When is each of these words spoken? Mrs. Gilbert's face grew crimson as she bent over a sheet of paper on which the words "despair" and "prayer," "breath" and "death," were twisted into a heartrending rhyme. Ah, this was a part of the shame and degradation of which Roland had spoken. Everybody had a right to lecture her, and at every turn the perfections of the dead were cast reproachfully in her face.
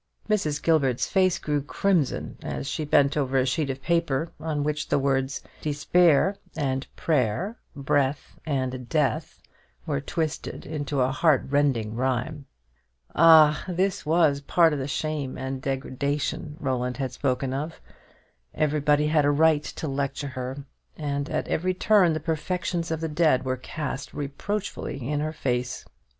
Mrs. 0.27 0.63
Gilbert's 0.63 1.05
face 1.05 1.37
grew 1.37 1.61
crimson 1.61 2.35
as 2.41 2.65
she 2.67 2.85
bent 2.85 3.15
over 3.15 3.37
a 3.37 3.45
sheet 3.45 3.69
of 3.69 3.83
paper 3.83 4.31
on 4.39 4.63
which 4.63 4.89
the 4.89 4.97
words 4.97 5.43
"despair" 5.61 6.37
and 6.55 6.87
"prayer," 6.95 7.59
"breath" 7.75 8.39
and 8.43 8.89
"death," 8.89 9.43
were 9.85 10.01
twisted 10.01 10.65
into 10.65 11.01
a 11.01 11.11
heartrending 11.11 11.93
rhyme. 11.95 12.47
Ah, 13.13 13.63
this 13.67 14.03
was 14.03 14.39
a 14.39 14.41
part 14.41 14.73
of 14.73 14.79
the 14.79 14.87
shame 14.87 15.37
and 15.37 15.61
degradation 15.61 16.39
of 16.39 16.49
which 16.53 16.61
Roland 16.61 16.97
had 16.97 17.11
spoken. 17.11 17.71
Everybody 18.55 19.05
had 19.05 19.23
a 19.23 19.29
right 19.29 19.61
to 19.63 19.87
lecture 19.87 20.29
her, 20.29 20.65
and 20.97 21.29
at 21.29 21.47
every 21.47 21.75
turn 21.75 22.13
the 22.13 22.19
perfections 22.19 22.89
of 22.89 23.01
the 23.01 23.07
dead 23.07 23.45
were 23.45 23.55
cast 23.55 24.15
reproachfully 24.15 25.07
in 25.07 25.19
her 25.19 25.31
face. 25.31 25.85